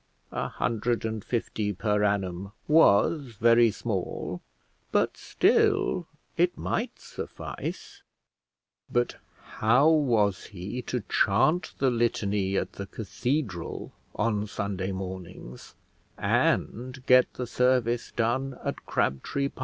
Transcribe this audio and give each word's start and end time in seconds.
A 0.31 0.47
hundred 0.47 1.05
and 1.05 1.23
fifty 1.23 1.71
per 1.73 2.03
annum 2.03 2.53
was 2.67 3.35
very 3.39 3.69
small, 3.69 4.41
but 4.91 5.15
still 5.15 6.07
it 6.37 6.57
might 6.57 6.97
suffice; 6.97 8.01
but 8.91 9.17
how 9.43 9.87
was 9.91 10.45
he 10.45 10.81
to 10.81 11.01
chant 11.07 11.75
the 11.77 11.91
litany 11.91 12.57
at 12.57 12.73
the 12.73 12.87
cathedral 12.87 13.91
on 14.15 14.47
Sunday 14.47 14.91
mornings, 14.91 15.75
and 16.17 17.05
get 17.05 17.31
the 17.35 17.45
service 17.45 18.11
done 18.15 18.57
at 18.65 18.87
Crabtree 18.87 19.49
Parva? 19.49 19.59